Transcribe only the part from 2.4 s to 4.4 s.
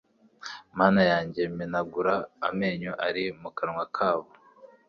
amenyo ari mu kanwa kabo